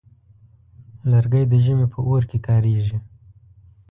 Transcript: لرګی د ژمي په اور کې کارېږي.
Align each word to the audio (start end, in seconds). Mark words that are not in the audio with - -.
لرګی 1.11 1.43
د 1.47 1.53
ژمي 1.63 1.87
په 1.93 1.99
اور 2.07 2.21
کې 2.29 2.37
کارېږي. 2.47 2.97